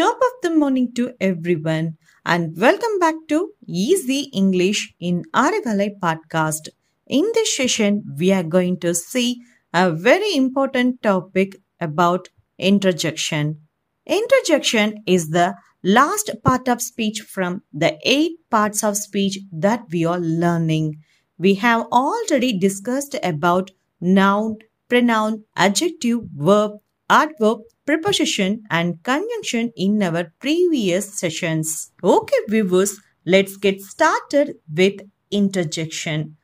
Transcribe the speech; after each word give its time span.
Top 0.00 0.16
of 0.16 0.32
the 0.42 0.56
morning 0.56 0.94
to 0.94 1.12
everyone, 1.20 1.98
and 2.24 2.56
welcome 2.56 2.98
back 2.98 3.16
to 3.28 3.50
Easy 3.66 4.30
English 4.32 4.94
in 4.98 5.24
Arivalai 5.34 5.90
podcast. 6.02 6.70
In 7.06 7.30
this 7.34 7.54
session, 7.54 8.02
we 8.18 8.32
are 8.32 8.42
going 8.42 8.80
to 8.80 8.94
see 8.94 9.42
a 9.74 9.92
very 9.92 10.34
important 10.34 11.02
topic 11.02 11.56
about 11.82 12.28
interjection. 12.56 13.60
Interjection 14.06 15.02
is 15.06 15.28
the 15.28 15.54
last 15.84 16.30
part 16.42 16.66
of 16.66 16.80
speech 16.80 17.20
from 17.20 17.60
the 17.70 17.98
eight 18.02 18.38
parts 18.48 18.82
of 18.82 18.96
speech 18.96 19.38
that 19.52 19.82
we 19.92 20.06
are 20.06 20.18
learning. 20.18 20.94
We 21.36 21.56
have 21.56 21.82
already 21.92 22.58
discussed 22.58 23.16
about 23.22 23.70
noun, 24.00 24.56
pronoun, 24.88 25.44
adjective, 25.56 26.20
verb, 26.34 26.78
adverb, 27.10 27.58
preposition, 27.90 28.62
and 28.70 29.02
conjunction 29.02 29.72
in 29.76 30.02
our 30.02 30.24
previous 30.38 31.06
sessions. 31.14 31.90
Okay, 32.04 32.40
viewers, 32.48 32.92
let's 33.26 33.56
get 33.56 33.80
started 33.82 34.54
with 34.72 35.00
interjection. 35.32 36.36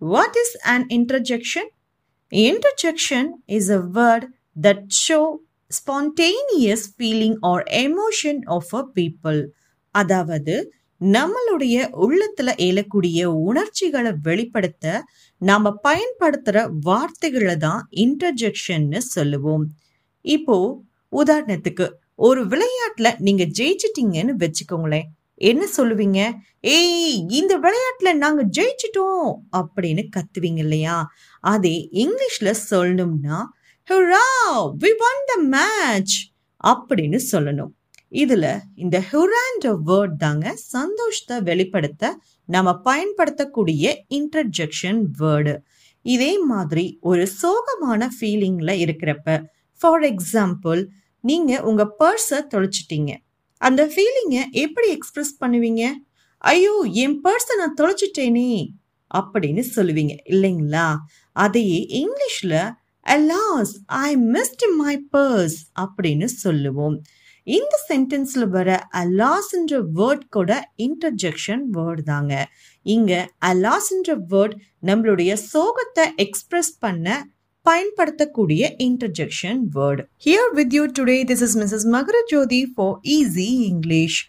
What 0.00 0.34
is 0.34 0.56
an 0.64 0.86
interjection? 0.90 1.68
Interjection 2.32 3.42
is 3.48 3.68
a 3.70 3.82
word 3.82 4.28
that 4.56 4.80
show 4.92 5.40
spontaneous 5.70 6.86
feeling 6.88 7.36
or 7.42 7.58
emotion 7.68 8.42
of 8.48 8.64
a 8.72 8.84
people. 8.98 9.40
அதாவது 9.94 10.54
நம்மளுடைய 11.00 11.76
உள்ளத்துல 12.04 12.50
எழக்கூடிய 12.66 13.20
உணர்ச்சிகளை 13.48 14.12
வெளிப்படுத்த 14.26 15.02
நாம 15.40 15.72
பயன்படுத்துற 15.86 16.58
வார்த்தைகளை 16.88 17.56
தான் 17.66 17.82
இன்டர்ஜெக்ஷன்னு 18.04 19.00
சொல்லுவோம் 19.14 19.64
இப்போ 20.24 20.58
உதாரணத்துக்கு 21.14 21.86
ஒரு 22.14 22.40
விளையாட்டுல 22.46 23.08
நீங்க 23.18 23.44
ஜெயிச்சிட்டீங்கன்னு 23.58 24.34
வச்சுக்கோங்களேன். 24.42 25.08
என்ன 25.34 25.66
சொல்லுவீங்க? 25.76 26.20
ஏய் 26.60 27.24
இந்த 27.28 27.58
விளையாட்டுல 27.58 28.12
நாங்க 28.12 28.42
ஜெயிச்சிட்டோம் 28.56 29.30
அப்படின்னு 29.56 30.02
கத்துவீங்க 30.16 30.60
இல்லையா? 30.66 30.96
அதே 31.40 31.76
இங்கிலீஷ்ல 31.92 32.54
சொல்லணும்னா 32.70 33.38
hurrah 33.88 34.26
we 34.82 34.90
won 34.98 35.24
the 35.26 35.34
match 35.54 36.14
அப்படின்னு 36.64 37.18
சொல்லணும். 37.32 37.72
இதுல 38.10 38.46
இந்த 38.74 38.96
ஹுரான்ற 39.10 39.68
வேர்ட் 39.86 40.16
தாங்க 40.18 40.52
சந்தோஷத்தை 40.56 41.36
வெளிப்படுத்த 41.40 42.12
நம்ம 42.48 42.74
பயன்படுத்தக்கூடிய 42.80 44.04
இன்டர்ஜெக்ஷன் 44.10 45.00
வேர்டு 45.18 45.54
இதே 46.02 46.38
மாதிரி 46.38 46.98
ஒரு 47.00 47.24
சோகமான 47.42 48.08
ஃபீலிங்ல 48.16 48.72
இருக்கிறப்ப 48.84 49.36
ஃபார் 49.80 50.02
எக்ஸாம்பிள் 50.02 50.80
நீங்க 51.28 51.52
உங்க 51.68 51.82
பர்ஸை 52.00 52.38
தொலைச்சிட்டீங்க. 52.54 53.12
அந்த 53.60 53.82
ஃபீலிங்கை 53.92 54.42
எப்படி 54.64 54.88
எக்ஸ்பிரஸ் 54.90 55.34
பண்ணுவீங்க? 55.42 55.84
ஐயோ 56.44 56.74
என் 57.04 57.18
பர்ஸை 57.24 57.54
நான் 57.60 57.76
தொலைச்சிட்டேனே 57.80 58.48
அப்படின்னு 59.10 59.62
சொல்லுவீங்க 59.76 60.14
இல்லைங்களா? 60.34 60.86
அதையே 61.36 61.80
இங்கிலீஷில் 62.00 62.58
alas 63.06 63.74
I 64.04 64.08
missed 64.34 64.64
my 64.76 64.94
purse 65.12 65.58
அப்படின்னு 65.84 66.28
சொல்லுவோம். 66.44 66.96
இந்த 67.46 67.74
சென்டென்ஸில் 67.88 68.46
வர 68.48 68.68
அலாஸ்ன்ற 69.02 69.78
வேர்ட் 69.98 70.24
கூட 70.30 70.52
இன்டர்ஜெக்ஷன் 70.86 71.64
வேர்ட் 71.72 72.02
தாங்க. 72.02 72.34
இங்கே 72.94 73.20
அலாஸ்ன்ற 73.50 74.12
வேர்ட் 74.32 74.54
நம்மளுடைய 74.88 75.32
சோகத்தை 75.52 76.06
எக்ஸ்பிரஸ் 76.26 76.72
பண்ண 76.78 77.16
பயன்படுத்தக்கூடிய 77.64 78.62
interjection 78.86 79.60
word 79.76 80.02
here 80.26 80.50
with 80.58 80.74
you 80.78 80.82
today 80.98 81.16
this 81.30 81.44
is 81.46 81.56
Mrs 81.62 81.86
Makara 81.96 82.18
Jothi 82.32 82.62
for 82.74 82.94
easy 83.16 83.48
English 83.70 84.20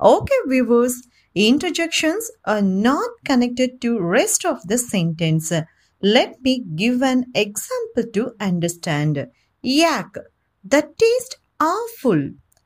okay 0.00 0.38
viewers 0.52 1.00
interjections 1.36 2.30
are 2.44 2.62
not 2.62 3.10
connected 3.24 3.80
to 3.80 3.98
rest 3.98 4.44
of 4.44 4.58
the 4.64 4.78
sentence 4.80 5.48
let 6.02 6.40
me 6.42 6.64
give 6.74 7.02
an 7.04 7.24
example 7.34 8.04
to 8.12 8.22
understand 8.40 9.26
yak 9.64 10.12
the 10.64 10.82
taste 10.96 11.34
awful 11.60 12.20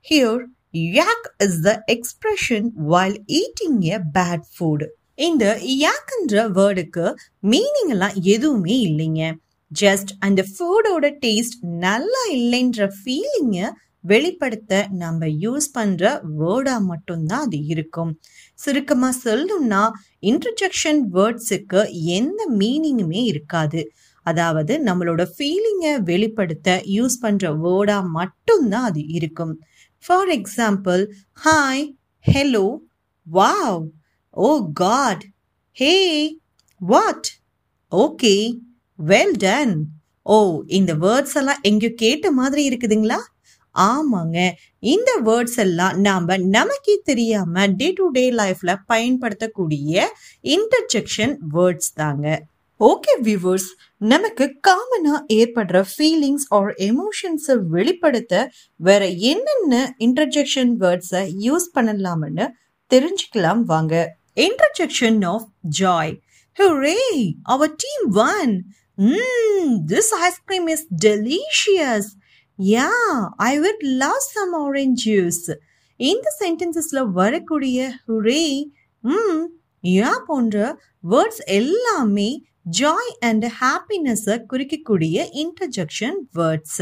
here 0.07 0.37
yak 0.73 1.23
is 1.41 1.63
the 1.63 1.77
expression 1.89 2.73
while 2.93 3.17
eating 3.41 3.77
a 3.91 4.01
bad 4.19 4.43
food 4.59 4.83
இந்த 5.19 5.45
யாக்ன்ற 5.79 6.43
வேர்டுக்கு 6.57 7.05
meaning 7.47 7.93
எல்லாம் 7.95 8.17
எதுவுமே 8.35 8.75
இல்லைங்க 8.89 9.23
just 9.71 10.11
அந்த 10.19 10.41
ஃபுட்டோட 10.53 11.07
taste 11.25 11.57
நல்லா 11.61 12.23
இல்லைன்ற 12.33 12.89
ஃபீலிங்கை 12.99 13.67
வெளிப்படுத்த 14.01 14.73
நம்ம 14.91 15.27
யூஸ் 15.45 15.67
பண்ணுற 15.79 16.05
வேர்டாக 16.41 16.81
மட்டும்தான் 16.81 17.45
அது 17.47 17.59
இருக்கும். 17.65 18.13
சுருக்கமாக 18.55 19.19
சொல்லணும்னா 19.25 19.83
இன்ட்ரஜெக்ஷன் 20.23 21.01
வேர்ட்ஸுக்கு 21.17 21.81
எந்த 22.19 22.41
மீனிங்குமே 22.59 23.23
இருக்காது. 23.25 23.83
அதாவது 24.27 24.73
நம்மளோட 24.79 25.23
ஃபீலிங்கை 25.35 25.93
வெளிப்படுத்த 26.03 26.69
யூஸ் 26.97 27.17
பண்ணுற 27.23 27.53
வேர்டாக 27.65 28.13
மட்டும்தான் 28.19 28.83
அது 28.83 29.03
இருக்கும். 29.09 29.55
For 30.05 30.31
example 30.39 31.03
hi 31.45 31.85
hello 32.25 32.67
wow 33.27 33.85
oh 34.37 34.51
god 34.73 35.25
hey 35.77 35.95
what 36.81 37.29
okay 37.93 38.35
well 39.07 39.37
done 39.37 39.85
oh 40.23 40.63
இந்த 40.67 40.95
வேர்ட்ஸ் 40.95 41.35
எல்லாம் 41.35 41.61
எங்கேயோ 41.63 41.93
கேட்ட 41.97 42.31
மாதிரி 42.31 42.69
இருக்குதுங்களா? 42.69 43.17
ஆமாங்க. 43.75 44.51
இந்த 44.79 45.11
வேர்ட்ஸ் 45.25 45.57
எல்லாம் 45.57 46.01
நாம 46.01 46.37
நமக்கே 46.37 47.01
தெரியாம 47.05 47.67
டே 47.67 47.93
டு 47.93 48.11
டே 48.11 48.31
லைஃப்ல 48.33 48.77
பயன்படுத்தக்கூடிய 48.87 50.09
இன்டர்ஜெக்ஷன் 50.43 51.37
வேர்ட்ஸ் 51.55 51.93
தாங்க. 51.95 52.43
ஓகே 52.81 53.13
வியூவர்ஸ் 53.23 53.69
நமக்கு 53.99 54.61
காமனா 54.69 55.15
ஏற்படுற 55.33 55.85
ஃபீலிங்ஸ் 55.93 56.47
ஆர் 56.49 56.75
எமோஷன்ஸை 56.79 57.57
வெளிப்படுத்த 57.69 58.51
வேற 58.77 59.09
என்னென்ன 59.09 59.95
இன்டர்ஜெக்ஷன் 59.99 60.73
வேர்ட்ஸை 60.81 61.31
யூஸ் 61.41 61.69
பண்ணலாம்னு 61.75 62.49
தெரிஞ்சுக்கலாம் 62.91 63.63
வாங்க. 63.63 64.17
Interjection 64.35 65.27
of 65.27 65.49
joy 65.79 66.15
hooray 66.57 67.33
our 67.43 67.75
team 67.77 68.13
won 68.13 68.63
Mmm, 68.98 69.88
this 69.88 70.14
ice 70.14 70.40
cream 70.40 70.68
is 70.68 70.86
delicious. 71.08 72.16
Yeah, 72.60 73.30
I 73.40 73.60
would 73.60 73.82
love 74.04 74.22
some 74.34 74.54
orange 74.56 75.00
juice. 75.06 75.46
இந்த 76.00 76.28
சென்டென்சஸ்ல 76.40 77.00
வரக்கூடிய 77.18 77.80
ஹுரே 78.08 78.46
ம் 79.04 79.44
யா 79.84 80.12
போன்ற 80.28 80.58
வேர்ட்ஸ் 81.04 81.42
எல்லாமே 81.58 82.30
ஜாய் 82.80 83.12
அண்ட் 83.30 83.46
ஹாப்பினஸை 83.60 84.36
குறிக்கக்கூடிய 84.52 85.26
interjection 85.44 86.18
words 86.40 86.82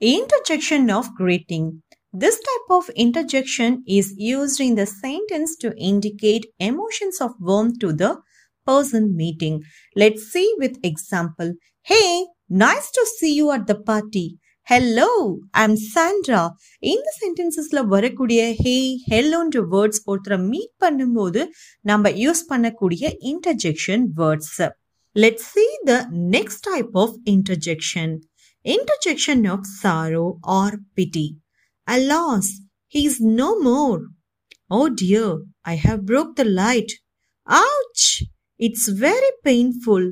interjection 0.00 0.88
of 0.98 1.10
greeting 1.20 1.68
This 2.14 2.36
type 2.38 2.68
of 2.70 2.84
interjection 2.96 3.84
is 3.86 4.14
used 4.16 4.60
in 4.60 4.76
the 4.76 4.86
sentence 4.86 5.56
to 5.56 5.68
indicate 5.78 6.46
emotions 6.58 7.20
of 7.20 7.32
warmth 7.38 7.78
to 7.80 7.92
the 7.92 8.10
person 8.67 9.15
meeting. 9.15 9.63
Let's 9.95 10.23
see 10.25 10.53
with 10.57 10.77
example. 10.83 11.53
Hey, 11.87 12.25
nice 12.49 12.89
to 12.91 13.05
see 13.09 13.35
you 13.35 13.51
at 13.51 13.67
the 13.67 13.79
party. 13.91 14.25
Hello 14.67 15.07
I'm 15.61 15.73
Sandra 15.93 16.41
இந்த 16.83 17.07
சென்டென்சஸ்ல 17.15 17.79
வரக்கூடிய 17.93 18.41
ஹே 18.61 18.75
ஹெல்லோன்ற 19.11 19.61
words 19.73 19.99
ஒருத்தரை 20.11 20.37
meet 20.51 20.71
பண்ணும்போது 20.83 21.41
நம்ம 21.89 22.11
use 22.21 22.43
பண்ணக்கூடிய 22.51 23.09
interjection 23.31 24.05
words 24.19 24.55
let 25.15 25.43
see 25.49 25.65
the 25.89 25.97
next 26.35 26.63
type 26.69 26.95
of 27.03 27.17
interjection 27.33 28.13
interjection 28.65 29.43
of 29.55 29.67
sorrow 29.81 30.25
or 30.59 30.77
pity 30.99 31.27
alas 31.87 32.51
he 32.93 33.03
is 33.11 33.21
no 33.41 33.49
more 33.69 34.01
oh 34.71 34.81
dear 35.03 35.35
I 35.73 35.77
have 35.87 36.01
broke 36.13 36.33
the 36.41 36.45
light 36.61 36.95
ouch! 37.47 38.23
It's 38.59 38.89
very 38.99 39.31
painful 39.45 40.07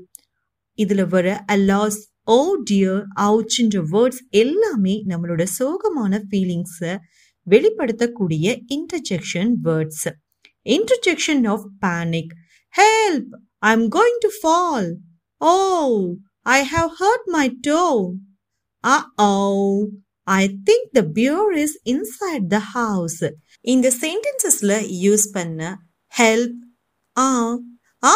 இதில் 0.80 1.06
வர 1.08 1.28
alas 1.56 2.02
oh 2.32 2.40
dear 2.70 3.02
அவுச்ன்ற 3.22 3.84
words 3.94 4.22
எல்லாமே 4.42 4.96
நம்மளோட 5.08 5.46
சோகமான 5.60 6.20
ஃபீலிங்ஸை 6.28 6.94
வெளிப்படுத்தக்கூடிய 7.48 8.48
interjection 8.76 9.54
words 9.64 10.08
interjection 10.70 11.46
of 11.54 11.66
panic 11.86 12.34
help 12.74 13.32
I'm 13.64 13.82
going 13.90 14.16
to 14.22 14.30
fall 14.38 14.88
oh 15.42 15.56
I 16.46 16.62
have 16.64 16.92
hurt 16.94 17.24
my 17.28 17.48
toe. 17.68 17.98
Uh 18.84 19.04
oh 19.24 19.34
I 20.28 20.44
think 20.70 20.88
the 20.94 21.02
bear 21.18 21.44
is 21.64 21.76
inside 21.94 22.46
the 22.54 22.60
house 22.72 23.20
இந்த 23.66 23.88
சென்டென்சஸ்ல 24.02 24.74
யூஸ் 25.04 25.26
பண்ண 25.32 25.60
help 26.14 26.58
ஆ 27.16 27.28
ஆ 28.04 28.14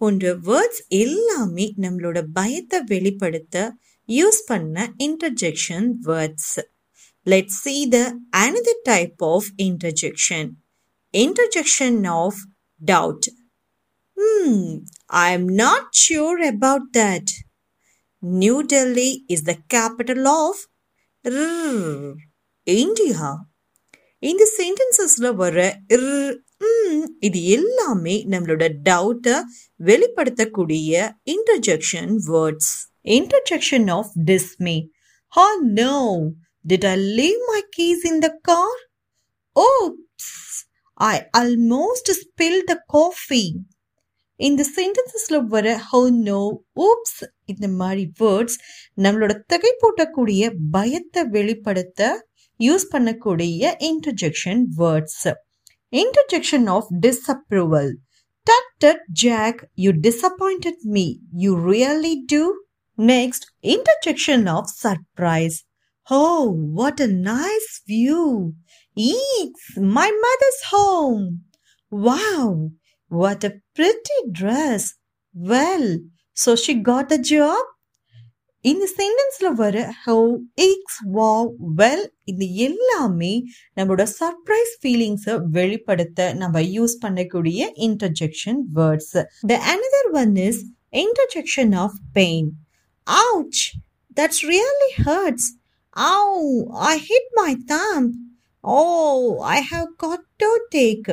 போன்ற 0.00 0.30
வேர்ட்ஸ் 0.46 0.80
எல்லாமே 0.98 1.66
நம்மளோட 1.82 2.18
பயத்தை 2.32 2.78
வெளிப்படுத்த 2.84 3.56
யூஸ் 4.08 4.40
பண்ண 4.46 4.76
interjection 4.98 5.86
words 6.06 6.54
let 7.26 7.54
see 7.62 7.74
the 7.88 7.98
another 8.36 8.82
type 8.82 9.24
of 9.24 9.48
interjection 9.62 10.50
interjection 11.14 12.00
of 12.16 12.40
doubt 12.80 13.28
I 15.20 15.26
am 15.32 15.48
not 15.54 15.88
sure 16.04 16.42
about 16.46 16.88
that 16.98 17.32
New 18.22 18.56
Delhi 18.66 19.10
is 19.26 19.44
the 19.44 19.54
capital 19.74 20.28
of 20.36 20.62
India 22.66 23.28
இந்த 24.22 24.44
சென்டென்சஸ்ல 24.58 25.28
வர 25.34 25.56
இர், 25.88 26.06
இது 27.20 27.40
எல்லாமே 27.56 28.16
நம்மளோட 28.32 28.64
டவுட்டை 28.88 29.36
வெளிப்படுத்தக்கூடிய 29.80 30.92
interjection 31.34 32.12
words 32.28 32.72
interjection 33.10 33.88
of 33.90 34.12
dismay 34.30 34.76
ha 35.32 35.46
no 35.78 35.94
did 36.64 36.86
I 36.86 36.96
leave 37.14 37.40
my 37.52 37.60
keys 37.76 38.04
in 38.06 38.20
the 38.20 38.30
car 38.50 38.80
oops 39.56 40.32
I 41.00 41.14
almost 41.38 42.12
spill 42.22 42.60
the 42.64 42.76
coffee 42.92 43.44
இந்த 44.40 44.62
சென்டென்சஸ்ல 44.76 45.36
வர 45.48 45.66
ஹோ 45.88 46.00
நோ 46.22 46.40
ஊப்ஸ் 46.86 47.20
இந்த 47.46 47.66
மாதிரி 47.80 48.04
வேர்ட்ஸ் 48.20 48.56
நம்மளோட 48.98 49.34
தகை 49.46 49.72
போட்டக்கூடிய 49.82 50.42
பயத்தை 50.72 51.22
வெளிப்படுத்த 51.30 52.02
யூஸ் 52.60 52.86
பண்ணக்கூடிய 52.92 53.72
interjection 53.88 54.62
words 54.76 55.24
Interjection 55.94 56.68
of 56.68 56.88
disapproval. 56.98 57.92
Tut 58.44 58.64
tut, 58.80 58.98
Jack, 59.12 59.64
you 59.76 59.92
disappointed 59.92 60.74
me. 60.82 61.20
You 61.32 61.56
really 61.56 62.24
do. 62.26 62.62
Next, 62.96 63.46
interjection 63.62 64.48
of 64.48 64.68
surprise. 64.68 65.62
Oh, 66.10 66.50
what 66.50 66.98
a 66.98 67.06
nice 67.06 67.80
view! 67.86 68.56
It's 68.96 69.76
my 69.76 70.10
mother's 70.10 70.62
home! 70.70 71.44
Wow, 71.92 72.70
what 73.06 73.44
a 73.44 73.60
pretty 73.76 74.20
dress! 74.32 74.94
Well, 75.32 75.98
so 76.34 76.56
she 76.56 76.74
got 76.74 77.08
the 77.08 77.18
job? 77.18 77.64
இந்த 78.64 78.84
சென்டென்ஸ்ல 78.92 79.48
வர 79.54 79.78
ஹோ 80.04 80.14
X 80.66 81.00
வா 81.12 81.30
well 81.80 82.04
இது 82.24 82.46
எல்லாமே 82.66 83.32
நம்மளோட 83.76 84.04
surprise 84.12 84.72
ஃபீலிங்ஸை 84.80 85.34
வெளிப்படுத்த 85.50 86.28
நம்ம 86.34 86.62
use 86.68 86.94
பண்ணக்கூடிய 87.02 87.66
interjection 87.86 88.60
words 88.74 89.16
the 89.46 89.58
another 89.72 90.08
one 90.14 90.34
is 90.46 90.62
interjection 90.96 91.74
of 91.76 91.98
pain 92.12 92.48
ouch 93.06 93.62
that's 94.16 94.42
really 94.46 94.90
hurts 95.04 95.50
aw 95.96 96.40
I 96.86 96.94
hit 97.08 97.30
my 97.34 97.50
my 97.68 98.00
oh 98.64 98.80
I 99.50 99.60
have 99.72 99.88
got 99.96 100.26
to 100.36 100.50
take 100.72 101.10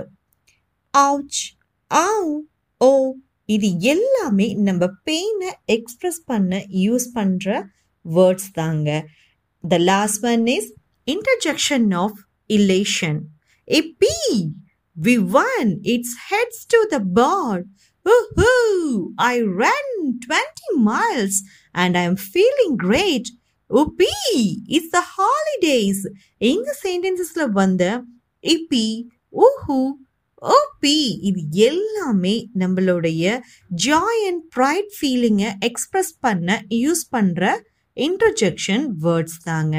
ouch 0.94 1.42
aw 1.92 2.31
oh 2.81 2.92
இது 3.56 3.68
எல்லாமே 3.94 4.48
நம்ம 4.68 4.89
பெயினை 5.06 5.51
எக்ஸ்பிரஸ் 5.65 6.21
பண்ண 6.24 6.59
யூஸ் 6.86 7.07
பண்ணுற 7.15 7.48
words 8.06 8.50
தாங்க. 8.53 8.89
The 9.63 9.77
last 9.92 10.25
one 10.25 10.45
is 10.48 10.69
interjection 11.07 11.89
of 11.95 12.19
elation 12.50 13.19
yay 13.98 14.15
we 14.95 15.15
won 15.44 15.71
it's 15.94 16.15
heads 16.31 16.63
to 16.68 16.81
the 16.86 17.00
bar 17.19 17.62
I 19.15 19.36
ran 19.62 19.88
20 20.27 20.69
miles 20.89 21.36
and 21.75 21.97
I 21.97 22.07
am 22.09 22.18
feeling 22.33 22.74
great. 22.86 23.27
Whoopee 23.69 24.13
it's 24.75 24.94
the 24.95 25.01
holidays 25.18 26.01
இந்த 26.45 26.69
சென்டென்சஸில் 26.83 27.51
வந்த 27.51 27.83
இப்பி 28.44 28.86
ஊஹூ 29.33 29.77
ஓபி 30.42 30.98
இது 31.22 31.42
எல்லாமே 31.66 32.36
நம்மளுடைய 32.62 33.24
joy 33.82 34.22
and 34.28 34.44
pride 34.56 34.92
ஃபீலிங்கை 34.96 35.52
express 35.62 36.14
பண்ண 36.20 36.50
use 36.78 37.04
பண்ணுற 37.16 37.44
interjection 37.98 38.86
words 39.04 39.40
தாங்க 39.44 39.76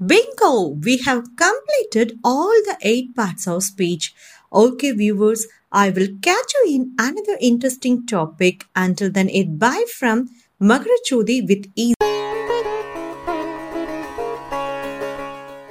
bingo 0.00 0.52
we 0.86 0.94
have 1.04 1.22
completed 1.42 2.12
all 2.32 2.62
the 2.66 2.72
eight 2.90 3.12
parts 3.16 3.48
of 3.48 3.64
speech 3.64 4.06
okay 4.52 4.88
viewers 4.96 5.44
I 5.78 5.86
will 5.90 6.14
catch 6.26 6.54
you 6.56 6.62
in 6.74 6.88
another 7.02 7.42
interesting 7.42 8.00
topic 8.12 8.62
until 8.84 9.12
then 9.12 9.32
it 9.40 9.54
bye 9.60 9.78
from 9.94 10.22
Makarajothi 10.60 11.38
with 11.44 11.68
E 11.76 11.86